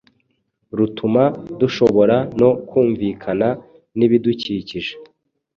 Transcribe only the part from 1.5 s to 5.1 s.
dushobora no kumvikana n’ibidukikije